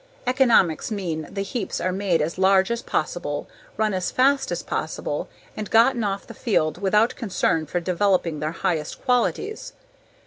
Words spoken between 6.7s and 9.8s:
without concern for developing their highest qualities.